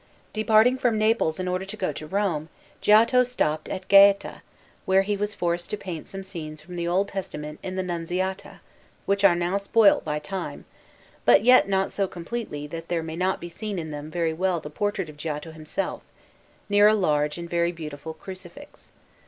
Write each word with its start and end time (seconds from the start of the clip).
Departing 0.33 0.79
from 0.79 0.97
Naples 0.97 1.39
in 1.39 1.47
order 1.47 1.63
to 1.63 1.77
go 1.77 1.91
to 1.93 2.07
Rome, 2.07 2.49
Giotto 2.81 3.21
stopped 3.21 3.69
at 3.69 3.87
Gaeta, 3.87 4.41
where 4.87 5.03
he 5.03 5.15
was 5.15 5.35
forced 5.35 5.69
to 5.69 5.77
paint 5.77 6.07
some 6.07 6.23
scenes 6.23 6.59
from 6.59 6.75
the 6.75 6.87
Old 6.87 7.09
Testament 7.09 7.59
in 7.61 7.75
the 7.75 7.83
Nunziata, 7.83 8.61
which 9.05 9.23
are 9.23 9.35
now 9.35 9.57
spoilt 9.59 10.03
by 10.03 10.17
time, 10.17 10.65
but 11.23 11.43
yet 11.43 11.69
not 11.69 11.91
so 11.93 12.07
completely 12.07 12.65
that 12.65 12.87
there 12.87 13.03
may 13.03 13.15
not 13.15 13.39
be 13.39 13.47
seen 13.47 13.77
in 13.77 13.91
them 13.91 14.09
very 14.09 14.33
well 14.33 14.59
the 14.59 14.71
portrait 14.71 15.07
of 15.07 15.17
Giotto 15.17 15.51
himself, 15.51 16.01
near 16.67 16.87
a 16.87 16.95
large 16.95 17.37
and 17.37 17.47
very 17.47 17.71
beautiful 17.71 18.15
Crucifix. 18.15 18.89